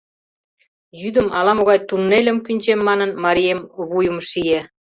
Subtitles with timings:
[1.01, 4.61] Йӱдым ала-могай туннельым кӱнчем манын, марием вуйым шие».